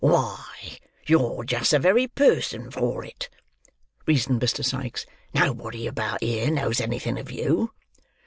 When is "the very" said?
1.69-2.07